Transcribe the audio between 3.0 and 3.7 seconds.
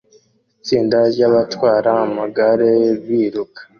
biruka